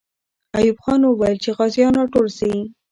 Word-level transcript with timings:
ایوب 0.57 0.77
خان 0.83 1.01
وویل 1.05 1.37
چې 1.43 1.49
غازیان 1.57 1.93
راټول 1.99 2.27
سي. 2.37 2.51